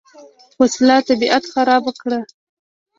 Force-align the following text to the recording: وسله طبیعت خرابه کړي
وسله 0.59 0.95
طبیعت 1.09 1.43
خرابه 1.53 1.91
کړي 2.01 2.19